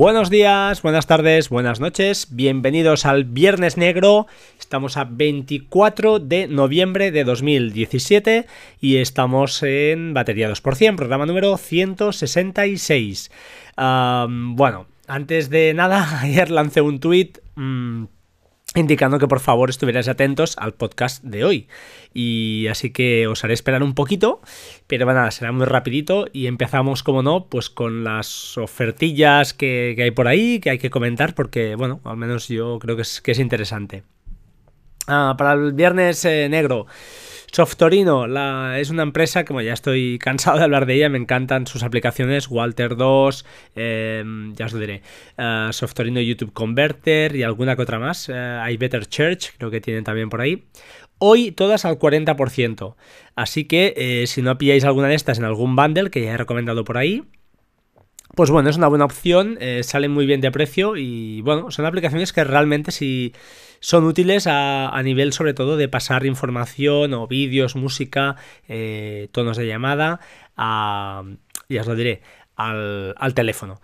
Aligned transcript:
Buenos 0.00 0.30
días, 0.30 0.80
buenas 0.80 1.06
tardes, 1.06 1.50
buenas 1.50 1.78
noches, 1.78 2.28
bienvenidos 2.30 3.04
al 3.04 3.24
Viernes 3.24 3.76
Negro. 3.76 4.28
Estamos 4.58 4.96
a 4.96 5.04
24 5.04 6.20
de 6.20 6.48
noviembre 6.48 7.10
de 7.10 7.22
2017 7.22 8.46
y 8.80 8.96
estamos 8.96 9.62
en 9.62 10.14
Batería 10.14 10.50
2%, 10.50 10.96
programa 10.96 11.26
número 11.26 11.58
166. 11.58 13.30
bueno, 13.76 14.86
antes 15.06 15.50
de 15.50 15.74
nada, 15.74 16.20
ayer 16.22 16.50
lancé 16.50 16.80
un 16.80 16.98
tweet. 16.98 17.32
Mm, 17.56 18.04
indicando 18.74 19.18
que 19.18 19.26
por 19.26 19.40
favor 19.40 19.70
estuvierais 19.70 20.08
atentos 20.08 20.56
al 20.58 20.74
podcast 20.74 21.22
de 21.24 21.44
hoy. 21.44 21.68
Y 22.14 22.66
así 22.68 22.90
que 22.90 23.26
os 23.26 23.44
haré 23.44 23.54
esperar 23.54 23.82
un 23.82 23.94
poquito, 23.94 24.40
pero 24.86 25.06
nada, 25.06 25.30
será 25.30 25.52
muy 25.52 25.66
rapidito 25.66 26.26
y 26.32 26.46
empezamos, 26.46 27.02
como 27.02 27.22
no, 27.22 27.46
pues 27.46 27.70
con 27.70 28.04
las 28.04 28.56
ofertillas 28.58 29.54
que, 29.54 29.96
hay 29.98 30.10
por 30.10 30.28
ahí, 30.28 30.60
que 30.60 30.70
hay 30.70 30.78
que 30.78 30.90
comentar, 30.90 31.34
porque 31.34 31.74
bueno, 31.74 32.00
al 32.04 32.16
menos 32.16 32.48
yo 32.48 32.78
creo 32.78 32.96
que 32.96 33.02
es, 33.02 33.20
que 33.20 33.32
es 33.32 33.38
interesante. 33.38 34.04
Ah, 35.06 35.34
para 35.36 35.54
el 35.54 35.72
viernes 35.72 36.24
eh, 36.24 36.48
negro. 36.48 36.86
Softorino 37.52 38.28
la, 38.28 38.78
es 38.78 38.90
una 38.90 39.02
empresa, 39.02 39.44
como 39.44 39.60
ya 39.60 39.72
estoy 39.72 40.18
cansado 40.20 40.58
de 40.58 40.64
hablar 40.64 40.86
de 40.86 40.94
ella, 40.94 41.08
me 41.08 41.18
encantan 41.18 41.66
sus 41.66 41.82
aplicaciones, 41.82 42.48
Walter 42.48 42.96
2, 42.96 43.44
em, 43.74 44.54
ya 44.54 44.66
os 44.66 44.72
lo 44.72 44.78
diré, 44.78 45.02
uh, 45.36 45.72
Softorino 45.72 46.20
YouTube 46.20 46.52
Converter 46.52 47.34
y 47.34 47.42
alguna 47.42 47.74
que 47.74 47.82
otra 47.82 47.98
más, 47.98 48.28
uh, 48.28 48.60
hay 48.62 48.76
Better 48.76 49.06
Church, 49.06 49.50
creo 49.58 49.70
que 49.70 49.80
tienen 49.80 50.04
también 50.04 50.30
por 50.30 50.40
ahí. 50.40 50.64
Hoy 51.18 51.50
todas 51.50 51.84
al 51.84 51.98
40%, 51.98 52.94
así 53.34 53.64
que 53.64 53.94
eh, 53.96 54.26
si 54.26 54.42
no 54.42 54.56
pilláis 54.56 54.84
alguna 54.84 55.08
de 55.08 55.16
estas 55.16 55.38
en 55.38 55.44
algún 55.44 55.76
bundle 55.76 56.10
que 56.10 56.22
ya 56.22 56.32
he 56.32 56.36
recomendado 56.36 56.84
por 56.84 56.96
ahí, 56.96 57.24
pues 58.34 58.50
bueno, 58.50 58.70
es 58.70 58.76
una 58.76 58.88
buena 58.88 59.04
opción, 59.04 59.58
eh, 59.60 59.82
salen 59.82 60.12
muy 60.12 60.26
bien 60.26 60.40
de 60.40 60.50
precio 60.50 60.96
y 60.96 61.40
bueno, 61.42 61.70
son 61.70 61.84
aplicaciones 61.84 62.32
que 62.32 62.44
realmente 62.44 62.92
si 62.92 63.34
son 63.80 64.04
útiles 64.04 64.46
a, 64.46 65.00
nivel 65.02 65.32
sobre 65.32 65.54
todo 65.54 65.76
de 65.76 65.88
pasar 65.88 66.26
información 66.26 67.14
o 67.14 67.26
vídeos, 67.26 67.76
música, 67.76 68.36
eh, 68.68 69.28
tonos 69.32 69.56
de 69.56 69.66
llamada, 69.66 70.20
a, 70.56 71.24
ya 71.68 71.80
os 71.80 71.86
lo 71.86 71.96
diré, 71.96 72.22
al, 72.56 73.34
teléfono. 73.34 73.80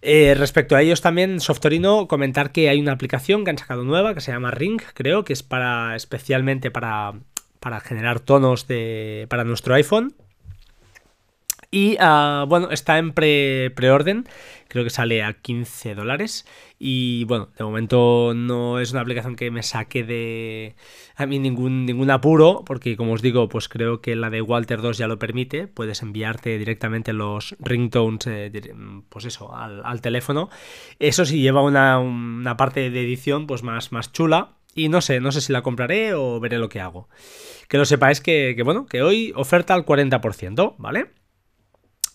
Eh, 0.00 0.34
respecto 0.38 0.76
a 0.76 0.82
ellos 0.82 1.00
también, 1.00 1.40
Softorino, 1.40 2.06
comentar 2.06 2.52
que 2.52 2.68
hay 2.68 2.80
una 2.80 2.92
aplicación 2.92 3.44
que 3.44 3.50
han 3.50 3.58
sacado 3.58 3.82
nueva 3.82 4.14
que 4.14 4.20
se 4.20 4.30
llama 4.30 4.52
Ring, 4.52 4.80
creo, 4.94 5.24
que 5.24 5.32
es 5.32 5.42
para 5.42 5.96
especialmente 5.96 6.70
para, 6.70 7.14
para 7.58 7.80
generar 7.80 8.20
tonos 8.20 8.68
de, 8.68 9.26
para 9.28 9.44
nuestro 9.44 9.74
iPhone 9.74 10.14
y 11.76 11.98
ah, 12.00 12.46
bueno, 12.48 12.70
está 12.70 12.96
en 12.96 13.12
preorden, 13.12 14.26
creo 14.68 14.82
que 14.82 14.88
sale 14.88 15.22
a 15.22 15.34
15 15.34 15.94
dólares. 15.94 16.46
Y 16.78 17.24
bueno, 17.24 17.50
de 17.58 17.64
momento 17.64 18.32
no 18.34 18.80
es 18.80 18.92
una 18.92 19.02
aplicación 19.02 19.36
que 19.36 19.50
me 19.50 19.62
saque 19.62 20.02
de 20.02 20.74
a 21.16 21.26
mí 21.26 21.38
ningún, 21.38 21.84
ningún 21.84 22.10
apuro, 22.10 22.62
porque 22.64 22.96
como 22.96 23.12
os 23.12 23.20
digo, 23.20 23.50
pues 23.50 23.68
creo 23.68 24.00
que 24.00 24.16
la 24.16 24.30
de 24.30 24.40
Walter 24.40 24.80
2 24.80 24.96
ya 24.96 25.06
lo 25.06 25.18
permite. 25.18 25.66
Puedes 25.66 26.00
enviarte 26.00 26.56
directamente 26.56 27.12
los 27.12 27.54
ringtones, 27.58 28.26
eh, 28.26 28.72
pues 29.10 29.26
eso, 29.26 29.54
al, 29.54 30.00
teléfono. 30.00 30.48
Eso 30.98 31.26
sí 31.26 31.42
lleva 31.42 31.60
una, 31.62 32.56
parte 32.56 32.88
de 32.88 33.02
edición 33.02 33.46
pues 33.46 33.62
más, 33.62 33.92
más 33.92 34.12
chula. 34.12 34.52
Y 34.74 34.88
no 34.88 35.02
sé, 35.02 35.20
no 35.20 35.30
sé 35.30 35.42
si 35.42 35.52
la 35.52 35.60
compraré 35.60 36.14
o 36.14 36.40
veré 36.40 36.56
lo 36.56 36.70
que 36.70 36.80
hago. 36.80 37.10
Que 37.68 37.76
lo 37.76 37.84
sepáis 37.84 38.22
que, 38.22 38.54
que 38.56 38.62
bueno, 38.62 38.86
que 38.86 39.02
hoy 39.02 39.34
oferta 39.36 39.74
al 39.74 39.84
40%, 39.84 40.76
¿vale? 40.78 41.10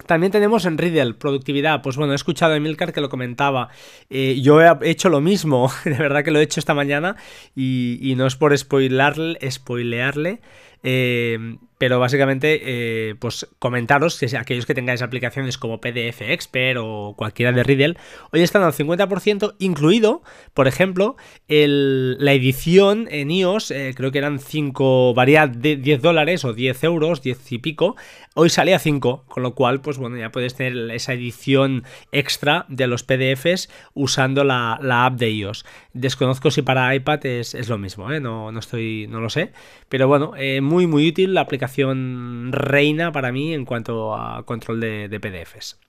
También 0.06 0.32
tenemos 0.32 0.66
en 0.66 0.78
Riddle, 0.78 1.14
productividad. 1.14 1.82
Pues 1.82 1.98
bueno, 1.98 2.14
he 2.14 2.16
escuchado 2.16 2.54
a 2.54 2.58
Emilcar 2.58 2.94
que 2.94 3.02
lo 3.02 3.10
comentaba. 3.10 3.70
Eh, 4.10 4.40
yo 4.42 4.62
he 4.62 4.90
hecho 4.90 5.10
lo 5.10 5.22
mismo, 5.22 5.72
de 5.86 5.92
verdad 5.92 6.24
que 6.24 6.32
lo 6.32 6.40
he 6.40 6.44
hecho 6.44 6.60
esta 6.60 6.74
mañana 6.74 7.16
y, 7.56 8.14
no 8.18 8.28
es 8.28 8.36
por 8.36 8.58
spoilarle, 8.58 9.40
spoilearle, 9.50 10.42
eh, 10.84 11.58
pero 11.82 12.00
básicamente, 12.00 12.62
eh, 12.64 13.16
pues 13.16 13.48
comentaros 13.58 14.20
que 14.20 14.38
aquellos 14.38 14.68
que 14.68 14.76
tengáis 14.76 15.02
aplicaciones 15.02 15.58
como 15.58 15.82
PDF 15.82 16.22
Expert 16.22 16.80
o 16.80 17.16
cualquiera 17.18 17.52
de 17.54 17.64
Riddle, 17.64 17.98
hoy 18.32 18.44
están 18.44 18.62
al 18.62 18.72
50%, 18.72 19.56
incluido, 19.58 20.22
por 20.54 20.68
ejemplo, 20.68 21.16
la 21.48 22.34
edición 22.34 23.08
en 23.10 23.32
iOS, 23.32 23.72
eh, 23.72 23.94
creo 23.98 24.12
que 24.12 24.20
eran 24.20 24.38
5, 24.38 25.16
varía 25.16 25.48
de 25.48 25.76
10 25.76 26.04
dólares 26.04 26.46
o 26.46 26.54
10 26.54 26.84
euros, 26.84 27.24
10 27.24 27.52
y 27.52 27.58
pico, 27.58 27.96
hoy 28.36 28.52
sale 28.52 28.76
a 28.76 28.80
5, 28.80 29.26
con 29.28 29.42
lo 29.42 29.56
cual, 29.56 29.82
pues 29.82 29.98
bueno, 29.98 30.18
ya 30.18 30.32
puedes 30.32 30.54
tener 30.54 30.92
esa 30.92 31.14
edición 31.14 31.84
extra 32.12 32.68
de 32.70 32.86
los 32.86 33.02
PDFs 33.02 33.72
usando 33.96 34.44
la, 34.44 34.78
app 35.04 35.16
de 35.16 35.32
iOS. 35.32 35.66
Desconozco 35.94 36.52
si 36.52 36.62
para 36.62 36.94
iPad 36.94 37.26
es, 37.26 37.70
lo 37.70 37.80
mismo, 37.80 38.08
no, 38.20 38.52
no, 38.52 38.60
estoy, 38.60 39.08
no 39.10 39.20
lo 39.20 39.32
sé, 39.32 39.52
pero 39.90 40.08
bueno, 40.08 40.34
muy 40.62 40.71
muy 40.72 41.08
útil 41.08 41.34
la 41.34 41.42
aplicación 41.42 42.52
reina 42.52 43.12
para 43.12 43.32
mí 43.32 43.54
en 43.54 43.66
cuanto 43.66 44.16
a 44.16 44.44
control 44.46 44.80
de, 44.80 45.20
PDFs. 45.20 45.80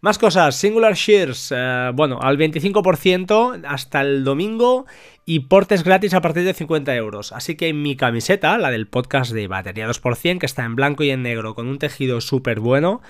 Más 0.00 0.18
cosas, 0.18 0.56
Singular 0.56 0.94
Shares, 0.94 1.52
eh, 1.56 1.90
bueno, 1.94 2.18
al 2.20 2.36
25% 2.36 3.62
hasta 3.66 4.02
el 4.02 4.22
domingo 4.22 4.84
y 5.24 5.40
portes 5.40 5.84
gratis 5.84 6.12
a 6.12 6.20
partir 6.20 6.44
de 6.44 6.52
50 6.52 6.94
euros. 6.94 7.32
Así 7.32 7.56
que 7.56 7.72
mi 7.72 7.96
camiseta, 7.96 8.58
la 8.58 8.70
del 8.70 8.86
podcast 8.86 9.32
de 9.32 9.48
Batería 9.48 9.88
2%, 9.88 10.38
que 10.38 10.46
está 10.46 10.64
en 10.64 10.76
blanco 10.76 11.02
y 11.02 11.10
en 11.10 11.22
negro 11.22 11.54
con 11.54 11.66
un 11.68 11.78
tejido 11.78 12.20
súper 12.20 12.60
bueno, 12.60 13.00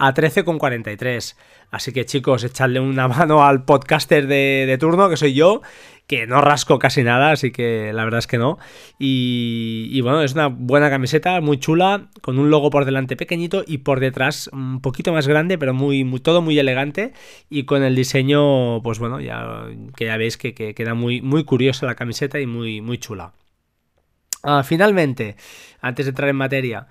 a 0.00 0.12
13,43. 0.12 1.36
Así 1.70 1.92
que 1.92 2.04
chicos, 2.04 2.42
echadle 2.42 2.80
una 2.80 3.06
mano 3.08 3.44
al 3.44 3.64
podcaster 3.64 4.26
de, 4.26 4.76
turno, 4.80 5.08
que 5.08 5.16
soy 5.16 5.34
yo, 5.34 5.62
que 6.10 6.26
no 6.26 6.40
rasco 6.40 6.80
casi 6.80 7.04
nada, 7.04 7.30
así 7.30 7.52
que 7.52 7.92
la 7.92 8.02
verdad 8.02 8.18
es 8.18 8.26
que 8.26 8.36
no. 8.36 8.58
Y, 8.98 10.00
bueno, 10.00 10.22
es 10.22 10.32
una 10.32 10.48
buena 10.48 10.90
camiseta, 10.90 11.40
muy 11.40 11.60
chula, 11.60 12.08
con 12.20 12.40
un 12.40 12.50
logo 12.50 12.68
por 12.68 12.84
delante 12.84 13.14
pequeñito 13.14 13.62
y 13.64 13.78
por 13.78 14.00
detrás 14.00 14.50
un 14.52 14.80
poquito 14.80 15.12
más 15.12 15.28
grande, 15.28 15.56
pero 15.56 15.72
muy, 15.72 16.04
todo 16.18 16.42
muy 16.42 16.58
elegante. 16.58 17.12
Y 17.48 17.62
con 17.62 17.84
el 17.84 17.94
diseño, 17.94 18.82
pues 18.82 18.98
bueno, 18.98 19.20
ya 19.20 19.66
que 19.94 20.06
ya 20.06 20.16
veis 20.16 20.36
que, 20.36 20.52
queda 20.52 20.94
muy, 20.94 21.22
muy 21.22 21.44
curiosa 21.44 21.86
la 21.86 21.94
camiseta 21.94 22.40
y 22.40 22.46
muy, 22.48 22.80
muy 22.80 22.98
chula. 22.98 23.32
Ah, 24.42 24.64
finalmente, 24.64 25.36
antes 25.80 26.06
de 26.06 26.10
entrar 26.10 26.28
en 26.28 26.34
materia. 26.34 26.88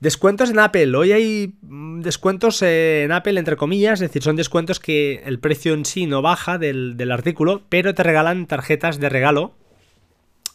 Descuentos 0.00 0.50
en 0.50 0.60
Apple. 0.60 0.94
Hoy 0.94 1.10
hay 1.10 1.54
mm, 1.62 2.02
descuentos 2.02 2.62
en 2.62 3.10
Apple, 3.10 3.38
entre 3.38 3.56
comillas, 3.56 3.94
es 3.94 4.08
decir, 4.08 4.22
son 4.22 4.36
descuentos 4.36 4.78
que 4.78 5.22
el 5.24 5.40
precio 5.40 5.74
en 5.74 5.84
sí 5.84 6.06
no 6.06 6.22
baja 6.22 6.56
del, 6.56 7.10
artículo, 7.10 7.62
pero 7.68 7.94
te 7.94 8.04
regalan 8.04 8.46
tarjetas 8.46 9.00
de 9.00 9.08
regalo 9.08 9.54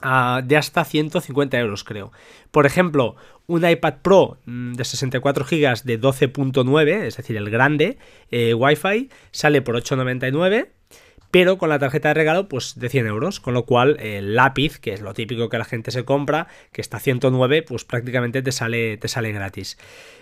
ah, 0.02 0.42
de 0.46 0.56
hasta 0.56 0.86
150 0.86 1.59
euros, 1.59 1.84
creo. 1.84 2.14
Por 2.52 2.66
ejemplo, 2.66 3.18
un 3.46 3.70
iPad 3.70 3.96
Pro 4.02 4.38
mm, 4.46 4.74
de 4.76 4.86
64 4.86 5.44
GB 5.44 5.84
de 5.84 6.00
12.9, 6.00 7.03
es 7.03 7.18
decir, 7.18 7.36
el 7.36 7.50
grande, 7.50 7.98
eh, 8.32 8.53
Wi-Fi, 8.53 9.09
sale 9.32 9.62
por 9.62 9.76
8,99 9.76 10.70
pero 11.34 11.58
con 11.58 11.70
la 11.70 11.80
tarjeta 11.80 12.10
de 12.10 12.14
regalo 12.14 12.48
pues 12.48 12.78
de 12.78 12.90
100 12.90 13.08
euros, 13.08 13.40
con 13.40 13.56
lo 13.56 13.66
cual 13.66 13.98
el 14.00 14.36
lápiz, 14.36 14.78
que 14.78 14.94
es 14.94 15.02
lo 15.02 15.16
típico 15.16 15.50
que 15.50 15.58
la 15.58 15.66
gente 15.66 15.90
se 15.90 16.06
compra, 16.06 16.46
que 16.72 16.80
está 16.80 16.98
a 16.98 17.00
109, 17.00 17.64
pues 17.64 17.86
prácticamente 17.86 18.44
te 18.44 18.52
sale, 18.52 18.98
te 18.98 19.08
sale 19.08 19.32
gratis. 19.32 19.80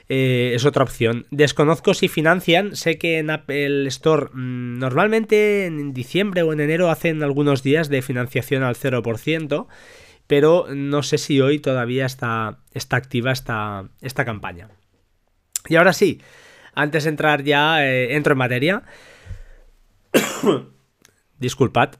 Eh, 0.07 0.53
es 0.55 0.63
otra 0.63 0.85
opción. 0.85 1.27
Desconozco 1.29 1.93
si 1.93 2.07
financian, 2.07 2.77
sé 2.77 2.97
que 2.97 3.17
en 3.17 3.29
Apple 3.29 3.89
Store 3.89 4.29
mm, 4.31 4.79
normalmente 4.79 5.65
en 5.65 5.91
diciembre 5.91 6.43
o 6.43 6.53
en 6.53 6.61
enero 6.61 6.89
hacen 6.89 7.21
algunos 7.23 7.61
días 7.61 7.89
de 7.89 8.01
financiación 8.01 8.63
al 8.63 8.77
0%, 8.77 9.67
pero 10.27 10.67
no 10.73 11.03
sé 11.03 11.17
si 11.17 11.41
hoy 11.41 11.59
todavía 11.59 12.05
está, 12.05 12.59
está 12.73 12.95
activa 12.95 13.33
esta, 13.33 13.89
esta 13.99 14.23
campaña. 14.23 14.69
Y 15.67 15.75
ahora 15.75 15.91
sí, 15.91 16.21
antes 16.73 17.03
de 17.03 17.09
entrar 17.09 17.43
ya, 17.43 17.85
eh, 17.85 18.15
entro 18.15 18.31
en 18.31 18.37
materia. 18.37 18.83
disculpad. 21.41 21.95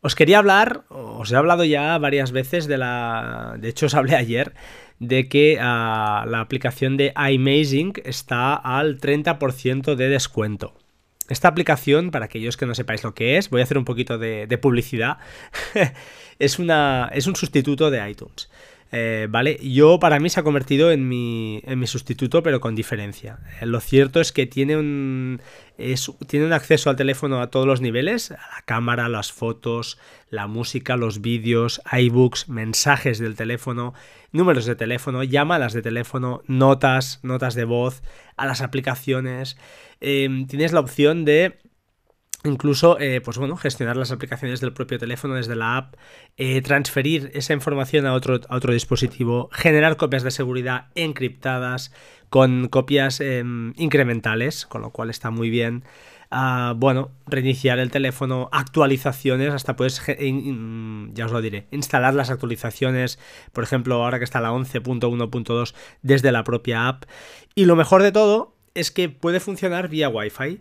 os 0.00 0.14
quería 0.14 0.38
hablar, 0.38 0.84
os 0.88 1.30
he 1.30 1.36
hablado 1.36 1.64
ya 1.64 1.98
varias 1.98 2.32
veces 2.32 2.66
de 2.66 2.78
la... 2.78 3.56
De 3.58 3.68
hecho, 3.68 3.86
os 3.86 3.94
hablé 3.94 4.16
ayer 4.16 4.54
de 4.98 5.28
que 5.28 5.58
ah, 5.60 6.24
la 6.26 6.40
aplicación 6.40 6.96
de 6.96 7.12
iMazing 7.14 7.92
está 8.04 8.54
al 8.54 8.98
30% 8.98 9.94
de 9.94 10.08
descuento. 10.08 10.74
Esta 11.28 11.48
aplicación, 11.48 12.12
para 12.12 12.26
aquellos 12.26 12.56
que 12.56 12.66
no 12.66 12.74
sepáis 12.74 13.02
lo 13.02 13.14
que 13.14 13.36
es, 13.36 13.50
voy 13.50 13.60
a 13.60 13.64
hacer 13.64 13.78
un 13.78 13.84
poquito 13.84 14.16
de, 14.16 14.58
publicidad, 14.62 15.18
es, 16.38 16.58
una, 16.58 17.10
es 17.12 17.26
un 17.26 17.34
sustituto 17.34 17.90
de 17.90 18.08
iTunes. 18.08 18.48
Eh, 18.92 19.26
¿Vale? 19.28 19.58
Yo, 19.62 19.98
para 19.98 20.20
mí, 20.20 20.30
se 20.30 20.40
ha 20.40 20.42
convertido 20.42 20.92
en 20.92 21.08
mi, 21.08 21.60
en 21.66 21.78
mi 21.78 21.86
sustituto, 21.86 22.42
pero 22.42 22.60
con 22.60 22.74
diferencia. 22.74 23.38
Eh, 23.60 23.66
lo 23.66 23.80
cierto 23.80 24.20
es 24.20 24.32
que 24.32 24.46
tiene 24.46 24.76
un, 24.76 25.40
es, 25.76 26.10
tiene 26.28 26.46
un 26.46 26.52
acceso 26.52 26.88
al 26.88 26.96
teléfono 26.96 27.40
a 27.40 27.50
todos 27.50 27.66
los 27.66 27.80
niveles, 27.80 28.30
a 28.30 28.34
la 28.34 28.62
cámara, 28.64 29.08
las 29.08 29.32
fotos, 29.32 29.98
la 30.30 30.46
música, 30.46 30.96
los 30.96 31.20
vídeos, 31.20 31.82
iBooks, 31.90 32.48
mensajes 32.48 33.18
del 33.18 33.34
teléfono, 33.34 33.92
números 34.30 34.66
de 34.66 34.76
teléfono, 34.76 35.24
llamadas 35.24 35.72
de 35.72 35.82
teléfono, 35.82 36.42
notas, 36.46 37.20
notas 37.22 37.54
de 37.54 37.64
voz, 37.64 38.02
a 38.36 38.46
las 38.46 38.60
aplicaciones. 38.60 39.56
Em, 40.00 40.46
tienes 40.46 40.72
la 40.72 40.80
opción 40.80 41.24
de 41.24 41.58
incluso 42.46 42.98
eh, 42.98 43.20
pues 43.20 43.38
bueno, 43.38 43.56
gestionar 43.56 43.96
las 43.96 44.12
aplicaciones 44.12 44.60
del 44.60 44.72
propio 44.72 44.98
teléfono 44.98 45.34
desde 45.34 45.56
la 45.56 45.76
app, 45.76 45.94
eh, 46.36 46.60
transferir 46.62 47.30
esa 47.34 47.52
información 47.52 48.06
a 48.06 48.14
otro, 48.14 48.40
otro 48.48 48.72
dispositivo, 48.72 49.48
generar 49.52 49.96
copias 49.96 50.22
de 50.22 50.30
seguridad 50.30 50.86
encriptadas 50.94 51.92
con 52.30 52.68
copias 52.68 53.20
em, 53.20 53.72
incrementales, 53.76 54.66
con 54.66 54.82
lo 54.82 54.90
cual 54.90 55.10
está 55.10 55.30
muy 55.30 55.50
bien. 55.50 55.84
Ah, 56.30 56.74
bueno, 56.76 57.12
reiniciar 57.26 57.78
el 57.78 57.90
teléfono, 57.90 58.48
actualizaciones, 58.50 59.52
hasta 59.52 59.76
puedes, 59.76 60.02
ya 61.12 61.26
os 61.26 61.32
lo 61.32 61.40
diré, 61.40 61.66
instalar 61.70 62.14
las 62.14 62.30
actualizaciones, 62.30 63.20
por 63.52 63.62
ejemplo, 63.62 64.02
ahora 64.02 64.18
que 64.18 64.24
está 64.24 64.40
la 64.40 64.50
11.1.2 64.50 65.74
desde 66.02 66.32
la 66.32 66.42
propia 66.42 66.88
app. 66.88 67.04
Y 67.54 67.66
lo 67.66 67.76
mejor 67.76 68.02
de 68.02 68.10
todo 68.10 68.56
es 68.74 68.90
que 68.90 69.08
puede 69.08 69.40
funcionar 69.40 69.88
vía 69.88 70.08
Wi-Fi. 70.08 70.60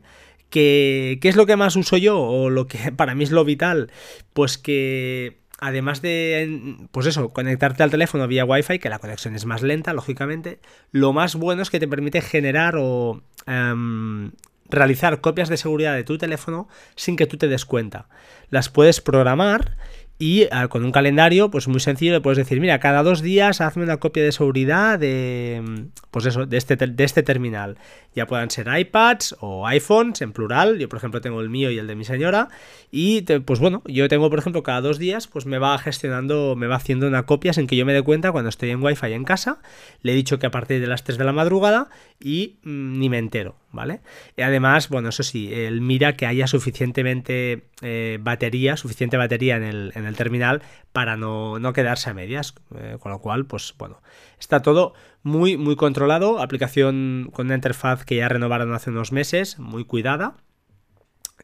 ¿Qué 0.49 1.19
es 1.21 1.35
lo 1.35 1.45
que 1.45 1.55
más 1.55 1.75
uso 1.75 1.97
yo? 1.97 2.19
O 2.19 2.49
lo 2.49 2.67
que 2.67 2.91
para 2.95 3.15
mí 3.15 3.23
es 3.23 3.31
lo 3.31 3.45
vital. 3.45 3.91
Pues 4.33 4.57
que 4.57 5.37
además 5.59 6.01
de, 6.01 6.77
pues 6.91 7.07
eso, 7.07 7.29
conectarte 7.29 7.83
al 7.83 7.91
teléfono 7.91 8.27
vía 8.27 8.45
Wi-Fi, 8.45 8.79
que 8.79 8.89
la 8.89 8.99
conexión 8.99 9.35
es 9.35 9.45
más 9.45 9.61
lenta, 9.61 9.93
lógicamente, 9.93 10.59
lo 10.91 11.13
más 11.13 11.35
bueno 11.35 11.61
es 11.61 11.69
que 11.69 11.79
te 11.79 11.87
permite 11.87 12.21
generar 12.21 12.75
o 12.77 13.21
em, 13.47 14.31
realizar 14.69 15.21
copias 15.21 15.49
de 15.49 15.57
seguridad 15.57 15.95
de 15.95 16.03
tu 16.03 16.17
teléfono 16.17 16.67
sin 16.95 17.15
que 17.15 17.27
tú 17.27 17.37
te 17.37 17.47
des 17.47 17.65
cuenta. 17.65 18.07
Las 18.49 18.69
puedes 18.69 19.01
programar 19.01 19.77
y 20.17 20.47
ah, 20.51 20.69
con 20.69 20.85
un 20.85 20.93
calendario, 20.93 21.51
pues 21.51 21.67
muy 21.67 21.81
sencillo, 21.81 22.13
le 22.13 22.21
puedes 22.21 22.37
decir, 22.37 22.61
mira, 22.61 22.79
cada 22.79 23.03
dos 23.03 23.21
días 23.21 23.59
hazme 23.59 23.83
una 23.83 23.97
copia 23.97 24.23
de 24.23 24.31
seguridad 24.31 24.97
de, 24.97 25.89
pues 26.09 26.25
eso, 26.25 26.45
de 26.45 26.55
este, 26.55 26.77
de 26.77 27.03
este 27.03 27.21
terminal. 27.21 27.77
Ya 28.15 28.25
puedan 28.25 28.49
ser 28.49 28.67
iPads 28.73 29.35
o 29.41 29.67
iPhones 29.67 30.21
en 30.21 30.31
plural. 30.31 30.79
Yo, 30.79 30.87
por 30.87 30.97
ejemplo, 30.97 31.19
tengo 31.19 31.41
el 31.41 31.49
mío 31.49 31.69
y 31.69 31.79
el 31.79 31.87
de 31.87 31.95
mi 31.95 32.05
señora. 32.05 32.47
Y, 32.91 33.23
pues 33.23 33.59
bueno, 33.59 33.83
yo 33.87 34.07
tengo, 34.07 34.29
por 34.29 34.39
ejemplo, 34.39 34.63
cada 34.63 34.79
dos 34.79 34.99
días, 34.99 35.27
pues 35.27 35.45
me 35.45 35.57
va 35.57 35.77
gestionando, 35.79 36.55
me 36.55 36.67
va 36.67 36.77
haciendo 36.77 37.07
una 37.07 37.23
copia 37.23 37.51
sin 37.51 37.67
que 37.67 37.75
yo 37.75 37.85
me 37.85 37.91
dé 37.91 38.01
cuenta 38.01 38.31
cuando 38.31 38.47
estoy 38.47 38.69
en 38.69 38.81
Wi-Fi 38.81 39.11
en 39.11 39.25
casa. 39.25 39.57
Le 40.01 40.13
he 40.13 40.15
dicho 40.15 40.39
que 40.39 40.45
a 40.45 40.51
partir 40.51 40.79
de 40.79 40.87
las 40.87 41.03
3 41.03 41.17
de 41.17 41.25
la 41.25 41.33
madrugada 41.33 41.89
y 42.21 42.55
mm, 42.63 42.99
ni 42.99 43.09
me 43.09 43.17
entero, 43.17 43.57
¿vale? 43.75 44.01
Y 44.35 44.41
además, 44.41 44.89
bueno, 44.89 45.09
eso 45.09 45.21
sí, 45.21 45.53
él 45.53 45.81
mira 45.81 46.15
que 46.15 46.25
haya 46.25 46.47
suficientemente 46.47 47.67
eh, 47.81 48.17
batería, 48.21 48.77
suficiente 48.77 49.17
batería 49.17 49.57
en 49.57 49.63
el, 49.63 49.91
en 49.95 50.05
el 50.05 50.15
terminal 50.15 50.63
para 50.91 51.17
no, 51.17 51.59
quedarse 51.73 52.09
a 52.09 52.13
medias. 52.13 52.55
Eh, 52.75 52.97
con 52.99 53.11
lo 53.11 53.19
cual, 53.19 53.45
pues 53.45 53.75
bueno, 53.77 54.01
está 54.39 54.61
todo 54.61 54.93
muy, 55.21 55.57
muy 55.57 55.75
controlado. 55.75 56.39
Aplicación 56.39 57.29
con 57.33 57.47
una 57.47 57.55
interfaz 57.55 58.05
que 58.05 58.15
ya 58.15 58.29
renovaron 58.29 58.73
hace 58.73 58.89
unos 58.89 59.11
meses, 59.11 59.59
muy 59.59 59.83
cuidada. 59.83 60.37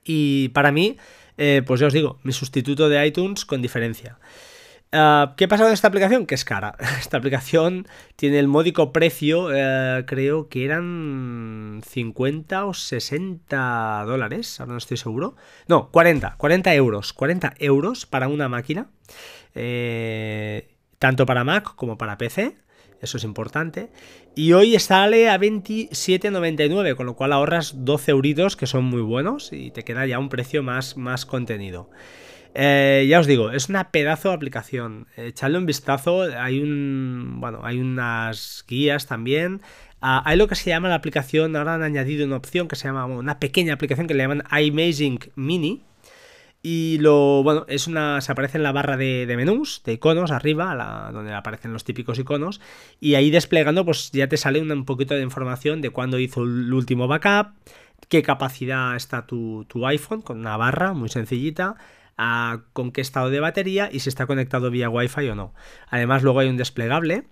Y 0.04 0.50
para 0.50 0.72
mí, 0.72 0.98
eh, 1.38 1.62
pues 1.66 1.80
ya 1.80 1.88
os 1.88 1.94
digo, 1.94 2.20
mi 2.24 2.32
sustituto 2.32 2.90
de 2.90 3.06
iTunes 3.06 3.46
con 3.46 3.62
diferencia. 3.62 4.18
Ah, 4.94 5.36
¿Qué 5.38 5.48
pasa 5.48 5.64
con 5.64 5.72
esta 5.72 5.88
aplicación? 5.88 6.26
Que 6.26 6.36
es 6.36 6.44
cara. 6.44 6.76
Esta 7.00 7.18
aplicación 7.18 7.88
tiene 8.18 8.40
el 8.40 8.48
módico 8.48 8.92
precio, 8.92 9.50
eh, 9.54 10.04
creo 10.06 10.50
que 10.50 10.66
eran 10.66 11.82
50 11.88 12.66
o 12.66 12.74
60 12.74 14.04
dólares, 14.06 14.60
ahora 14.60 14.74
no 14.74 14.78
estoy 14.78 14.98
seguro. 14.98 15.36
No, 15.68 15.90
40, 15.92 16.36
40 16.38 16.74
euros. 16.76 17.14
40 17.14 17.54
euros 17.60 18.06
para 18.06 18.28
una 18.28 18.50
máquina, 18.50 18.90
eh, 19.56 20.76
tanto 21.00 21.26
para 21.26 21.46
Mac 21.46 21.76
como 21.76 21.98
para 21.98 22.18
PC. 22.18 22.58
Eso 23.02 23.18
es 23.18 23.24
importante. 23.24 23.90
Y 24.36 24.54
hoy 24.54 24.78
sale 24.78 25.30
a 25.30 25.40
27,99, 25.40 26.96
con 26.96 27.08
lo 27.08 27.16
cual 27.16 27.34
ahorras 27.34 27.84
12 27.84 28.12
euritos, 28.12 28.56
que 28.56 28.68
son 28.68 28.84
muy 28.84 29.02
buenos, 29.02 29.52
y 29.54 29.72
te 29.72 29.84
queda 29.84 30.06
ya 30.06 30.20
un 30.20 30.30
precio 30.30 30.62
más, 30.62 30.98
más 30.98 31.26
contenido. 31.26 31.90
Eh, 32.54 33.06
ya 33.10 33.20
os 33.20 33.28
digo, 33.28 33.52
es 33.52 33.70
una 33.70 33.92
pedazo 33.92 34.30
de 34.30 34.36
aplicación. 34.36 35.08
Echadle 35.16 35.58
un 35.58 35.66
vistazo. 35.66 36.24
Hay 36.38 36.60
un. 36.60 37.38
Bueno, 37.40 37.62
hay 37.64 37.80
unas 37.80 38.66
guías 38.68 39.08
también. 39.08 39.62
Ah, 40.02 40.22
hay 40.26 40.38
lo 40.38 40.48
que 40.48 40.56
se 40.56 40.70
llama 40.70 40.90
la 40.90 40.96
aplicación. 40.96 41.56
Ahora 41.56 41.76
han 41.76 41.84
añadido 41.84 42.26
una 42.26 42.38
opción 42.38 42.68
que 42.68 42.76
se 42.76 42.88
llama. 42.88 43.06
Una 43.06 43.40
pequeña 43.40 43.74
aplicación 43.74 44.08
que 44.08 44.14
le 44.14 44.24
llaman 44.24 44.44
iMazing 44.52 45.20
Mini. 45.36 45.84
Y 46.64 46.98
lo. 47.00 47.42
Bueno, 47.44 47.66
es 47.70 47.88
una. 47.88 48.20
Se 48.22 48.32
aparece 48.32 48.58
en 48.58 48.64
la 48.64 48.72
barra 48.72 48.98
de, 48.98 49.34
menús, 49.38 49.82
de 49.86 49.94
iconos, 49.94 50.32
arriba, 50.32 51.10
donde 51.14 51.34
aparecen 51.34 51.74
los 51.74 51.84
típicos 51.86 52.20
iconos. 52.20 52.62
Y 53.00 53.16
ahí 53.16 53.32
desplegando, 53.32 53.86
pues 53.86 54.12
ya 54.12 54.28
te 54.28 54.38
sale 54.38 54.62
un, 54.62 54.86
poquito 54.86 55.16
de 55.16 55.24
información 55.24 55.82
de 55.82 55.90
cuándo 55.92 56.20
hizo 56.20 56.44
el 56.44 56.74
último 56.74 57.08
backup. 57.08 57.54
Qué 58.10 58.24
capacidad 58.24 58.96
está 58.96 59.26
tu, 59.26 59.66
tu 59.70 59.88
iPhone, 59.88 60.22
con 60.22 60.40
una 60.40 60.58
barra 60.58 60.94
muy 60.94 61.10
sencillita 61.10 61.78
con 62.74 62.92
qué 62.92 63.02
estado 63.02 63.30
de 63.30 63.40
batería 63.40 63.90
y 63.92 64.00
si 64.00 64.10
está 64.10 64.28
conectado 64.28 64.70
vía 64.70 64.90
Wi-Fi 64.90 65.30
o 65.30 65.36
no. 65.36 65.54
Además, 65.90 66.24
luego 66.24 66.40
hay 66.40 66.50
un 66.50 66.58
desplegable. 66.58 67.26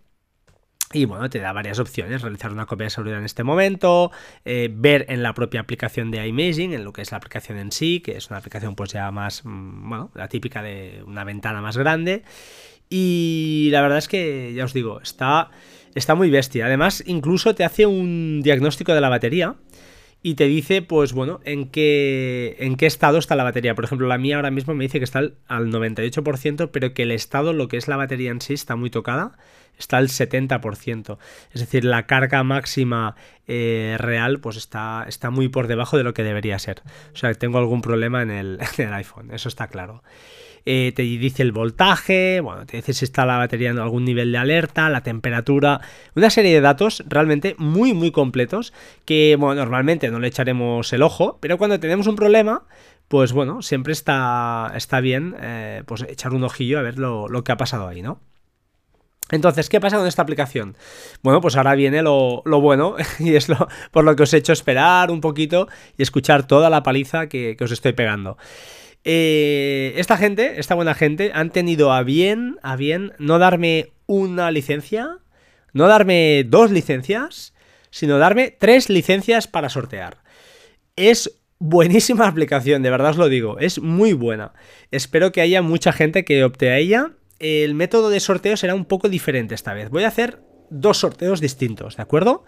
Y 0.92 1.06
bueno, 1.06 1.30
te 1.30 1.38
da 1.38 1.54
varias 1.54 1.78
opciones, 1.78 2.24
realizar 2.24 2.52
una 2.52 2.66
copia 2.66 2.86
de 2.86 2.90
seguridad 2.90 3.20
en 3.20 3.26
este 3.26 3.44
momento, 3.44 4.12
eh, 4.44 4.70
ver 4.74 5.06
en 5.10 5.22
la 5.22 5.36
propia 5.36 5.60
aplicación 5.60 6.10
de 6.10 6.26
iMaging, 6.26 6.74
en 6.74 6.84
lo 6.84 6.94
que 6.94 7.04
es 7.04 7.12
la 7.12 7.18
aplicación 7.18 7.60
en 7.60 7.72
sí, 7.72 8.00
que 8.00 8.18
es 8.18 8.32
una 8.32 8.40
aplicación 8.40 8.76
pues 8.76 8.92
ya 8.92 9.12
más, 9.12 9.46
mm, 9.46 9.88
bueno, 9.88 10.12
la 10.16 10.28
típica 10.30 10.64
de 10.64 11.04
una 11.06 11.24
ventana 11.24 11.62
más 11.62 11.78
grande. 11.78 12.24
Y 12.90 13.70
la 13.72 13.82
verdad 13.84 14.00
es 14.00 14.08
que, 14.08 14.52
ya 14.56 14.66
os 14.66 14.74
digo, 14.74 15.00
está, 15.00 15.52
está 15.94 16.16
muy 16.16 16.32
bestia. 16.32 16.66
Además, 16.66 17.04
incluso 17.06 17.54
te 17.54 17.64
hace 17.64 17.86
un 17.86 18.42
diagnóstico 18.42 18.94
de 18.96 19.02
la 19.02 19.10
batería 19.10 19.58
y 20.22 20.36
te 20.36 20.46
dice, 20.46 20.82
pues 20.82 21.14
bueno, 21.14 21.40
en 21.46 21.70
qué, 21.70 22.58
en 22.60 22.76
qué 22.76 22.86
estado 22.86 23.18
está 23.18 23.36
la 23.36 23.44
batería. 23.44 23.76
Por 23.76 23.86
ejemplo, 23.86 24.08
la 24.08 24.18
mía 24.18 24.36
ahora 24.36 24.52
mismo 24.52 24.74
me 24.74 24.84
dice 24.84 25.00
que 25.00 25.06
está 25.06 25.20
al 25.20 25.72
98%, 25.72 26.70
pero 26.72 26.94
que 26.94 27.04
el 27.04 27.12
estado, 27.12 27.54
lo 27.54 27.68
que 27.70 27.78
es 27.78 27.88
la 27.88 27.96
batería 27.96 28.32
en 28.32 28.42
sí, 28.42 28.54
está 28.54 28.76
muy 28.76 28.90
tocada, 28.90 29.38
está 29.78 29.98
al 29.98 30.10
70%. 30.10 31.18
Es 31.54 31.62
decir, 31.62 31.86
la 31.86 32.06
carga 32.06 32.44
máxima 32.44 33.16
eh, 33.48 33.96
real, 33.98 34.42
pues 34.42 34.58
está, 34.58 35.06
está 35.08 35.30
muy 35.30 35.48
por 35.48 35.68
debajo 35.68 35.98
de 35.98 36.04
lo 36.04 36.14
que 36.14 36.24
debería 36.24 36.60
ser. 36.60 36.82
O 37.14 37.18
sea, 37.18 37.34
tengo 37.34 37.58
algún 37.58 37.82
problema 37.82 38.22
en 38.22 38.32
el, 38.32 38.60
en 38.78 38.88
el 38.90 38.94
iPhone, 38.94 39.32
eso 39.32 39.48
está 39.48 39.68
claro. 39.68 40.04
Eh, 40.66 40.92
te 40.96 41.04
dice 41.04 41.42
el 41.44 41.52
voltaje, 41.52 42.42
bueno, 42.42 42.66
te 42.66 42.78
dice 42.78 42.94
si 42.94 43.06
está 43.06 43.26
la 43.26 43.38
batería 43.38 43.70
en 43.70 43.80
algún 43.80 44.06
nivel 44.06 44.32
de 44.32 44.38
alerta, 44.38 44.90
la 44.90 45.02
temperatura, 45.02 45.82
una 46.16 46.30
serie 46.30 46.54
de 46.54 46.62
datos 46.62 47.04
realmente 47.08 47.56
muy 47.58 47.94
muy 47.94 48.12
completos 48.12 48.74
que, 49.06 49.36
bueno, 49.40 49.56
normalmente 49.56 50.10
no 50.10 50.20
le 50.20 50.28
echaremos 50.28 50.92
el 50.94 51.02
ojo, 51.02 51.38
pero 51.42 51.58
cuando 51.58 51.80
tenemos 51.80 52.08
un 52.08 52.16
problema, 52.16 52.64
pues 53.08 53.34
bueno, 53.34 53.62
siempre 53.62 53.92
está, 53.94 54.72
está 54.76 55.02
bien 55.02 55.36
eh, 55.42 55.84
pues 55.86 56.04
echar 56.04 56.34
un 56.34 56.44
ojillo 56.44 56.80
a 56.80 56.84
ver 56.84 57.00
lo, 57.00 57.28
que 57.44 57.52
ha 57.52 57.58
pasado 57.58 57.88
ahí, 57.88 58.02
¿no? 58.02 58.22
Entonces, 59.32 59.70
¿qué 59.70 59.80
pasa 59.80 59.98
con 59.98 60.08
esta 60.08 60.24
aplicación? 60.24 60.76
Bueno, 61.22 61.40
pues 61.40 61.56
ahora 61.56 61.76
viene 61.76 62.02
lo, 62.02 62.44
bueno 62.46 62.96
y 63.20 63.36
es 63.36 63.50
lo, 63.50 63.68
por 63.92 64.04
lo 64.04 64.16
que 64.16 64.24
os 64.24 64.34
he 64.34 64.38
hecho 64.38 64.54
esperar 64.54 65.12
un 65.12 65.22
poquito 65.22 65.68
y 65.98 66.04
escuchar 66.04 66.48
toda 66.48 66.70
la 66.70 66.84
paliza 66.84 67.28
que 67.28 67.58
os 67.60 67.72
estoy 67.72 67.94
pegando. 67.94 68.38
Eh, 69.04 69.94
esta 69.98 70.18
gente, 70.18 70.60
esta 70.60 70.76
buena 70.76 70.94
gente, 70.94 71.32
han 71.34 71.52
tenido 71.52 71.94
a 71.94 72.04
bien, 72.04 72.58
a 72.62 72.76
bien, 72.76 73.14
no 73.18 73.40
darme 73.40 73.94
una 74.08 74.52
licencia, 74.52 75.20
no 75.74 75.88
darme 75.88 76.44
dos 76.48 76.72
licencias, 76.72 77.54
sino 77.92 78.18
darme 78.18 78.52
tres 78.52 78.90
licencias 78.90 79.48
para 79.48 79.70
sortear. 79.70 80.18
Es 80.96 81.40
buenísima 81.60 82.28
aplicación, 82.28 82.82
de 82.84 82.90
verdad 82.90 83.12
os 83.12 83.18
lo 83.18 83.30
digo, 83.30 83.58
es 83.60 83.80
muy 83.80 84.14
buena. 84.14 84.54
Espero 84.92 85.32
que 85.32 85.42
haya 85.42 85.62
mucha 85.62 85.92
gente 85.92 86.26
que 86.26 86.44
opte 86.44 86.70
a 86.70 86.78
ella. 86.78 87.12
El 87.40 87.74
método 87.74 88.10
de 88.10 88.20
sorteo 88.20 88.58
será 88.58 88.76
un 88.76 88.86
poco 88.86 89.08
diferente 89.08 89.56
esta 89.56 89.74
vez. 89.74 89.90
Voy 89.90 90.04
a 90.04 90.10
hacer 90.10 90.40
dos 90.70 90.98
sorteos 90.98 91.40
distintos, 91.40 91.96
¿de 91.96 92.04
acuerdo? 92.04 92.44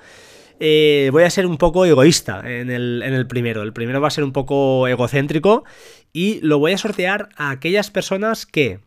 Eh, 0.64 1.10
voy 1.12 1.24
a 1.24 1.30
ser 1.32 1.48
un 1.48 1.58
poco 1.58 1.86
egoísta 1.86 2.44
en 2.46 2.70
el, 2.70 3.02
en 3.04 3.14
el, 3.14 3.26
primero. 3.26 3.64
El 3.64 3.74
primero 3.74 4.00
va 4.00 4.10
a 4.10 4.12
ser 4.12 4.24
un 4.24 4.32
poco 4.32 4.88
egocéntrico 4.88 5.64
y 6.14 6.40
lo 6.42 6.60
voy 6.60 6.74
a 6.74 6.78
sortear 6.78 7.30
a 7.36 7.52
aquellas 7.52 7.92
personas 7.92 8.46
que, 8.46 8.80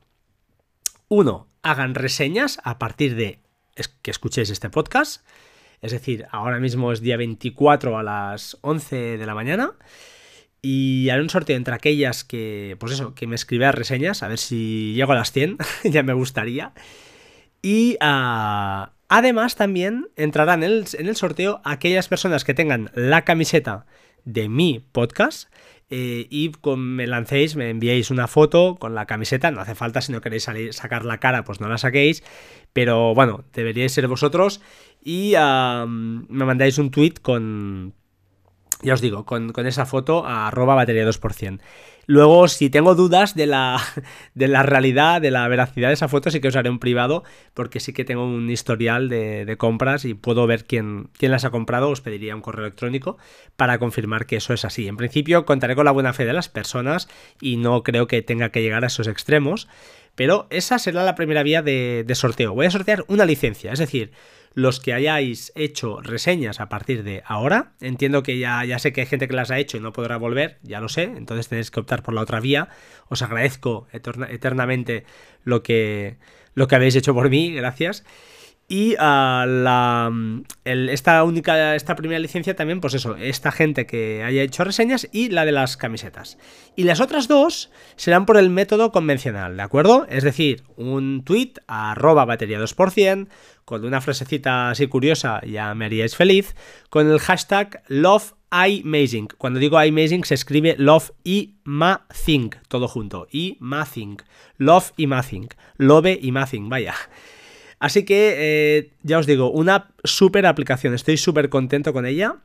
uno, 1.09 1.47
hagan 1.63 1.95
reseñas 1.95 2.59
a 2.65 2.79
partir 2.79 3.17
de 3.17 3.41
que 4.03 4.11
escuchéis 4.11 4.51
este 4.51 4.71
podcast. 4.71 5.27
Es 5.81 5.93
decir, 5.93 6.27
ahora 6.31 6.61
mismo 6.61 6.93
es 6.93 7.01
día 7.01 7.17
24 7.17 7.99
a 7.99 8.03
las 8.03 8.59
11 8.61 9.19
de 9.19 9.27
la 9.27 9.35
mañana. 9.35 9.73
Y 10.63 11.11
haré 11.11 11.21
un 11.21 11.29
sorteo 11.29 11.57
entre 11.57 11.75
aquellas 11.75 12.25
que, 12.25 12.77
pues 12.79 12.93
eso, 12.93 13.15
que 13.15 13.27
me 13.27 13.35
escribieran 13.35 13.75
reseñas, 13.75 14.23
a 14.23 14.29
ver 14.29 14.39
si 14.39 14.95
llego 14.95 15.13
a 15.13 15.17
las 15.17 15.33
100, 15.33 15.59
ya 15.85 16.03
me 16.03 16.15
gustaría. 16.15 16.73
Y 17.61 17.97
ah, 18.01 18.93
además 19.09 19.57
también 19.57 20.09
entrarán 20.17 20.63
en 20.63 20.71
el, 20.71 20.85
en 20.99 21.09
el 21.09 21.17
sorteo 21.17 21.61
aquellas 21.65 22.09
personas 22.09 22.45
que 22.45 22.55
tengan 22.55 22.91
la 22.95 23.25
camiseta 23.25 23.87
de 24.25 24.49
mi 24.49 24.81
podcast 24.93 25.49
eh, 25.91 26.27
y 26.31 26.51
con, 26.51 26.81
me 26.81 27.07
lancéis, 27.07 27.57
me 27.57 27.71
enviéis 27.71 28.11
una 28.11 28.27
foto 28.27 28.77
con 28.77 28.95
la 28.95 29.07
camiseta, 29.07 29.51
no 29.51 29.61
hace 29.61 29.75
falta 29.75 30.01
si 30.01 30.13
no 30.13 30.21
queréis 30.21 30.49
sacar 30.71 31.05
la 31.05 31.19
cara, 31.19 31.45
pues 31.45 31.61
no 31.61 31.69
la 31.69 31.79
saquéis, 31.79 32.25
pero 32.73 33.15
bueno, 33.15 33.45
deberíais 33.53 33.93
ser 33.93 34.09
vosotros 34.09 34.61
y 35.03 35.35
me 35.37 36.45
mandáis 36.45 36.79
un 36.79 36.91
tweet 36.91 37.15
con, 37.21 37.95
ya 38.83 38.95
os 38.95 39.01
digo, 39.01 39.25
con, 39.25 39.53
esa 39.67 39.87
foto 39.87 40.27
a 40.27 40.49
arroba 40.49 40.75
batería 40.75 41.07
2%. 41.07 41.61
Luego, 42.07 42.49
si 42.49 42.71
tengo 42.71 42.95
dudas 42.95 43.35
de 43.35 43.47
la, 43.47 43.81
de 44.35 44.49
la 44.49 44.63
realidad, 44.63 45.21
de 45.21 45.31
la 45.31 45.47
veracidad 45.49 45.89
de 45.89 45.95
esa 45.95 46.09
foto, 46.09 46.31
sí 46.31 46.41
que 46.41 46.49
os 46.49 46.57
haré 46.57 46.71
un 46.71 46.79
privado, 46.79 47.25
porque 47.55 47.81
sí 47.81 47.93
que 47.93 48.05
tengo 48.05 48.25
un 48.25 48.51
historial 48.51 49.09
de, 49.09 49.55
compras 49.59 50.05
y 50.05 50.15
puedo 50.15 50.47
ver 50.47 50.65
quién, 50.65 51.09
quién, 51.17 51.33
las 51.33 51.45
ha 51.45 51.51
comprado. 51.51 51.91
Os 51.91 52.01
pediría 52.01 52.35
un 52.35 52.43
correo 52.43 52.65
electrónico 52.65 53.17
para 53.57 53.79
confirmar 53.79 54.27
que 54.27 54.37
eso 54.37 54.53
es 54.53 54.65
así. 54.65 54.89
En 54.89 54.97
principio, 54.97 55.45
contaré 55.45 55.75
con 55.75 55.85
la 55.85 55.93
buena 55.93 56.13
fe 56.13 56.25
de 56.25 56.33
las 56.33 56.49
personas 56.49 57.09
y 57.41 57.57
no 57.57 57.83
creo 57.83 58.07
que 58.07 58.23
tenga 58.23 58.51
que 58.51 58.63
llegar 58.63 58.85
a 58.85 58.89
esos 58.89 59.07
extremos. 59.07 59.69
Pero 60.15 60.47
esa 60.51 60.79
será 60.79 61.05
la 61.05 61.15
primera 61.15 61.43
vía 61.43 61.63
de, 61.63 62.07
sorteo. 62.15 62.55
Voy 62.55 62.67
a 62.67 62.71
sortear 62.71 63.05
una 63.09 63.25
licencia, 63.25 63.73
es 63.73 63.79
decir, 63.79 64.13
los 64.55 64.79
que 64.79 64.93
hayáis 64.93 65.53
hecho 65.57 66.01
reseñas 66.01 66.61
a 66.61 66.69
partir 66.69 67.03
de 67.03 67.23
ahora. 67.27 67.73
Entiendo 67.81 68.23
que 68.23 68.39
ya, 68.39 68.65
ya 68.65 68.79
sé 68.79 68.93
que 68.93 69.01
hay 69.01 69.07
gente 69.07 69.27
que 69.27 69.35
las 69.35 69.51
ha 69.51 69.59
hecho 69.59 69.77
y 69.77 69.81
no 69.81 69.93
podrá 69.93 70.17
volver, 70.17 70.59
ya 70.63 70.81
lo 70.81 70.89
sé, 70.89 71.05
entonces 71.05 71.49
tenéis 71.49 71.71
que 71.71 71.81
optar 71.81 72.03
por 72.03 72.15
la 72.15 72.21
otra 72.21 72.41
vía. 72.41 72.69
Os 73.09 73.23
agradezco 73.23 73.89
eternamente 73.93 75.05
lo 75.43 75.63
que, 75.63 76.17
lo 76.55 76.69
que 76.69 76.77
habéis 76.77 76.95
hecho 76.95 77.15
por 77.15 77.29
mí, 77.29 77.53
gracias. 77.53 78.05
Y 78.67 78.95
ah, 78.99 79.45
la, 79.47 80.11
esta 80.65 81.23
única, 81.23 81.75
esta 81.75 81.97
primera 81.97 82.19
licencia 82.19 82.57
también, 82.57 82.81
pues 82.81 82.95
eso, 82.95 83.15
esta 83.17 83.53
gente 83.53 83.87
que 83.87 84.23
haya 84.23 84.43
hecho 84.43 84.65
reseñas 84.65 85.07
y 85.13 85.29
la 85.29 85.45
de 85.45 85.53
las 85.53 85.77
camisetas. 85.77 86.39
Y 86.75 86.85
las 86.85 87.01
otras 87.01 87.29
dos 87.29 87.71
serán 87.97 88.25
por 88.25 88.39
el 88.39 88.49
método 88.49 88.91
convencional, 88.91 89.57
¿de 89.57 89.63
acuerdo? 89.63 90.07
Es 90.09 90.25
decir, 90.25 90.63
un 90.77 91.25
tweet 91.25 91.53
arroba 91.67 92.25
batería 92.25 92.59
2%, 92.59 93.29
con 93.67 93.85
una 93.85 94.01
frasecita 94.01 94.71
así 94.71 94.87
curiosa, 94.87 95.43
ya 95.45 95.75
me 95.75 95.85
haríais 95.85 96.17
feliz, 96.17 96.55
con 96.89 97.11
el 97.11 97.19
hashtag 97.19 97.83
love 97.89 98.33
iMazing. 98.51 99.29
Cuando 99.37 99.61
digo 99.61 99.83
iMazing 99.83 100.25
se 100.25 100.35
escribe 100.35 100.77
love 100.79 101.11
y 101.23 101.57
think, 102.25 102.57
todo 102.69 102.89
junto. 102.89 103.27
Y 103.31 103.59
think, 103.93 104.23
love 104.57 104.93
y 104.97 105.07
think, 105.07 105.55
love 105.77 106.07
y 106.07 106.33
think, 106.51 106.69
vaya. 106.69 106.95
Así 107.79 108.05
que 108.05 108.35
eh, 108.37 108.91
ya 109.03 109.19
os 109.19 109.27
digo, 109.27 109.51
una 109.51 109.91
súper 110.05 110.47
aplicación, 110.47 110.95
estoy 110.95 111.17
súper 111.17 111.49
contento 111.49 111.93
con 111.93 112.07
ella. 112.07 112.37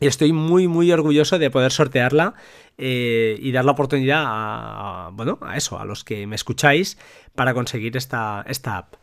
Y 0.00 0.06
estoy 0.06 0.32
muy, 0.32 0.66
muy 0.66 0.90
orgulloso 0.90 1.38
de 1.38 1.50
poder 1.50 1.70
sortearla 1.70 2.34
eh, 2.76 3.38
y 3.40 3.52
dar 3.52 3.64
la 3.64 3.72
oportunidad 3.72 4.24
a, 4.26 5.10
bueno, 5.12 5.38
a 5.42 5.56
eso, 5.56 5.78
a 5.78 5.84
los 5.84 6.02
que 6.02 6.26
me 6.26 6.34
escucháis 6.34 6.98
para 7.36 7.54
conseguir 7.54 7.96
esta, 7.96 8.44
esta 8.48 8.78
app. 8.78 8.94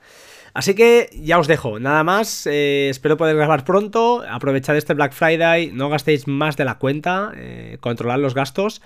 Así 0.53 0.73
que 0.73 1.09
ya 1.13 1.39
os 1.39 1.47
dejo, 1.47 1.79
nada 1.79 2.03
más, 2.03 2.45
eh, 2.47 2.89
espero 2.89 3.15
poder 3.15 3.37
grabar 3.37 3.63
pronto, 3.63 4.25
aprovechad 4.27 4.75
este 4.75 4.93
Black 4.93 5.13
Friday, 5.13 5.71
no 5.71 5.87
gastéis 5.89 6.27
más 6.27 6.57
de 6.57 6.65
la 6.65 6.79
cuenta, 6.79 7.31
controlad 7.79 8.19
los 8.19 8.33
gastos. 8.33 8.81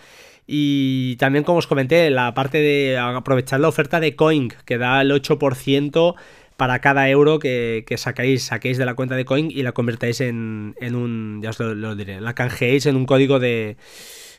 Y 0.45 1.15
también 1.17 1.43
como 1.43 1.59
os 1.59 1.67
comenté, 1.67 2.09
la 2.09 2.33
parte 2.33 2.59
de 2.59 2.97
aprovechar 2.97 3.59
la 3.59 3.69
oferta 3.69 3.99
de 3.99 4.15
Coin 4.15 4.53
que 4.65 4.77
da 4.77 5.01
el 5.01 5.11
8% 5.11 6.15
para 6.57 6.79
cada 6.79 7.09
euro 7.09 7.39
que, 7.39 7.85
sacáis, 7.97 8.43
saquéis 8.43 8.77
de 8.77 8.85
la 8.85 8.95
cuenta 8.95 9.15
de 9.15 9.25
Coin 9.25 9.49
y 9.51 9.63
la 9.63 9.71
convertáis 9.71 10.21
en, 10.21 10.75
un, 10.79 11.39
ya 11.41 11.49
os 11.51 11.59
lo, 11.59 11.95
diré, 11.95 12.21
la 12.21 12.33
canjeéis 12.33 12.85
en 12.85 12.95
un 12.95 13.05
código 13.05 13.39
de, 13.39 13.77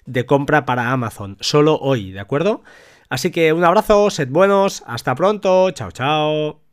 de 0.07 0.27
compra 0.27 0.65
para 0.65 0.91
Amazon, 0.93 1.37
solo 1.41 1.79
hoy, 1.81 2.13
¿de 2.13 2.21
acuerdo? 2.21 2.63
Así 3.09 3.31
que 3.31 3.53
un 3.53 3.65
abrazo, 3.65 4.11
sed 4.11 4.29
buenos, 4.29 4.83
hasta 4.87 5.15
pronto, 5.15 5.71
chao 5.71 5.91
chao. 5.91 6.64